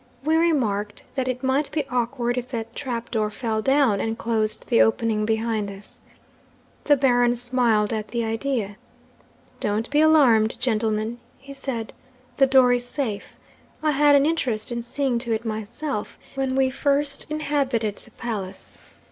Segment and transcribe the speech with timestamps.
[0.23, 4.67] We remarked that it might be awkward if that trap door fell down and closed
[4.67, 6.01] the opening behind us.
[6.85, 8.77] The Baron smiled at the idea.
[9.59, 11.93] "Don't be alarmed, gentlemen," he said;
[12.37, 13.35] "the door is safe.
[13.83, 18.79] I had an interest in seeing to it myself, when we first inhabited the palace.